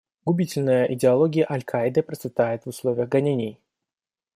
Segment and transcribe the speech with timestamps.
[0.25, 3.59] Губительная идеология «Аль-Каиды» процветает в условиях гонений.